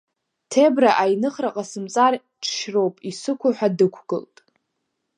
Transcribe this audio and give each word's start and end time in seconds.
Ҭебра 0.51 0.91
аиныхра 1.03 1.49
ҟасымҵар 1.55 2.13
ҽшьроуп 2.41 2.95
исықәу 3.09 3.51
ҳәа 3.57 3.67
дықәгылт. 3.77 4.35